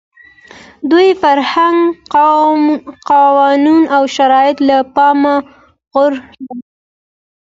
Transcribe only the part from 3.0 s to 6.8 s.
قانون او شرایط له پامه غورځوي.